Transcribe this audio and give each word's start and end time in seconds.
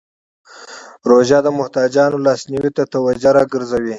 روژه 1.09 1.39
د 1.43 1.47
محتاجانو 1.59 2.17
لاسنیوی 2.27 2.71
ته 2.77 2.83
توجه 2.93 3.29
راګرځوي. 3.37 3.89